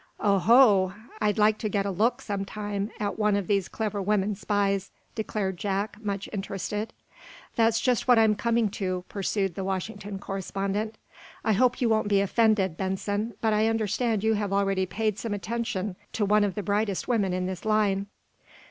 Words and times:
"Oho! 0.19 0.95
I'd 1.21 1.37
like 1.37 1.59
to 1.59 1.69
get 1.69 1.85
a 1.85 1.91
look, 1.91 2.23
some 2.23 2.43
time, 2.43 2.89
at 2.99 3.19
one 3.19 3.35
of 3.35 3.45
these 3.45 3.67
clever 3.69 4.01
women 4.01 4.33
spies," 4.33 4.89
declared 5.13 5.57
Jack, 5.57 6.03
much 6.03 6.27
interested. 6.33 6.91
"That's 7.55 7.79
just 7.79 8.07
what 8.07 8.17
I'm 8.17 8.33
coming 8.33 8.71
to," 8.71 9.05
pursued 9.09 9.53
the 9.53 9.63
Washington 9.63 10.17
correspondent. 10.17 10.97
"I 11.45 11.53
hope 11.53 11.81
you 11.81 11.87
won't 11.89 12.07
be 12.07 12.19
offended, 12.19 12.77
Benson, 12.77 13.35
but 13.41 13.53
I 13.53 13.67
understand 13.67 14.23
you 14.23 14.33
have 14.33 14.51
already 14.51 14.87
paid 14.87 15.19
some 15.19 15.35
attention 15.35 15.95
to 16.13 16.25
one 16.25 16.43
of 16.43 16.55
the 16.55 16.63
brightest 16.63 17.07
women 17.07 17.31
in 17.31 17.45
this 17.45 17.63
line." 17.63 18.07